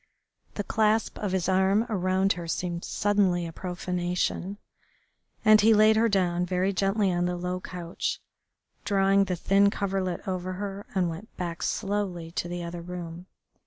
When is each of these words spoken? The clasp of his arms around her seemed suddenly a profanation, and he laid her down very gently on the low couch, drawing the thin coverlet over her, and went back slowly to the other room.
The 0.55 0.63
clasp 0.63 1.19
of 1.19 1.31
his 1.31 1.47
arms 1.47 1.85
around 1.87 2.33
her 2.33 2.47
seemed 2.47 2.83
suddenly 2.83 3.45
a 3.45 3.53
profanation, 3.53 4.57
and 5.45 5.61
he 5.61 5.75
laid 5.75 5.95
her 5.95 6.09
down 6.09 6.43
very 6.43 6.73
gently 6.73 7.13
on 7.13 7.25
the 7.25 7.37
low 7.37 7.59
couch, 7.61 8.19
drawing 8.83 9.25
the 9.25 9.35
thin 9.35 9.69
coverlet 9.69 10.27
over 10.27 10.53
her, 10.53 10.87
and 10.95 11.07
went 11.07 11.37
back 11.37 11.61
slowly 11.61 12.31
to 12.31 12.47
the 12.47 12.63
other 12.63 12.81
room. 12.81 13.27